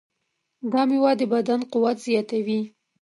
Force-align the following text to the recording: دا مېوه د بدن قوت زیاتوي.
دا 0.71 0.81
مېوه 0.89 1.11
د 1.19 1.21
بدن 1.33 1.59
قوت 1.71 1.97
زیاتوي. 2.07 2.61